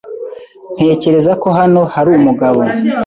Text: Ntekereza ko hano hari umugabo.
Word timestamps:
Ntekereza 0.75 1.31
ko 1.41 1.47
hano 1.59 1.81
hari 1.93 2.09
umugabo. 2.19 2.61